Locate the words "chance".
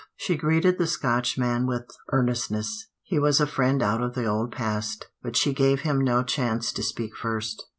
6.23-6.73